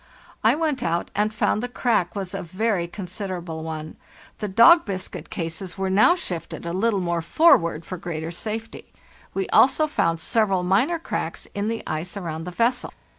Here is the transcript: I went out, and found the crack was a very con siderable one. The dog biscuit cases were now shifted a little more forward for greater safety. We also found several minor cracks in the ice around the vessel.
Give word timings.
I 0.43 0.55
went 0.55 0.81
out, 0.81 1.11
and 1.13 1.31
found 1.31 1.61
the 1.61 1.67
crack 1.67 2.15
was 2.15 2.33
a 2.33 2.41
very 2.41 2.87
con 2.87 3.05
siderable 3.05 3.61
one. 3.61 3.97
The 4.39 4.47
dog 4.47 4.83
biscuit 4.83 5.29
cases 5.29 5.77
were 5.77 5.91
now 5.91 6.15
shifted 6.15 6.65
a 6.65 6.73
little 6.73 7.01
more 7.01 7.21
forward 7.21 7.85
for 7.85 7.97
greater 7.99 8.31
safety. 8.31 8.91
We 9.35 9.47
also 9.49 9.85
found 9.85 10.19
several 10.19 10.63
minor 10.63 10.97
cracks 10.97 11.47
in 11.53 11.67
the 11.67 11.83
ice 11.85 12.17
around 12.17 12.45
the 12.45 12.49
vessel. 12.51 12.91